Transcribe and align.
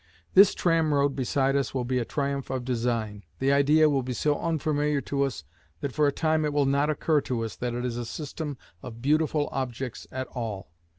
This 0.33 0.55
tram 0.55 0.95
road 0.95 1.15
beside 1.15 1.55
us 1.55 1.75
will 1.75 1.85
be 1.85 1.99
a 1.99 2.05
triumph 2.05 2.49
of 2.49 2.65
design. 2.65 3.21
The 3.37 3.53
idea 3.53 3.87
will 3.87 4.01
be 4.01 4.13
so 4.13 4.35
unfamiliar 4.39 4.99
to 5.01 5.21
us 5.21 5.43
that 5.81 5.93
for 5.93 6.07
a 6.07 6.11
time 6.11 6.43
it 6.43 6.53
will 6.53 6.65
not 6.65 6.89
occur 6.89 7.21
to 7.21 7.43
us 7.45 7.55
that 7.57 7.75
it 7.75 7.85
is 7.85 7.97
a 7.97 8.05
system 8.07 8.57
of 8.81 9.03
beautiful 9.03 9.47
objects 9.51 10.07
at 10.11 10.25
all. 10.33 10.71